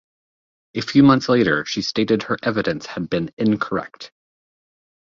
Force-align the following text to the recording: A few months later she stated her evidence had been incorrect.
A 0.73 0.81
few 0.81 1.03
months 1.03 1.29
later 1.29 1.63
she 1.63 1.83
stated 1.83 2.23
her 2.23 2.39
evidence 2.41 2.87
had 2.87 3.07
been 3.07 3.31
incorrect. 3.37 4.11